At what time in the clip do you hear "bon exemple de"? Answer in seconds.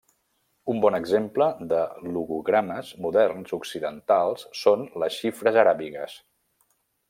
0.85-1.81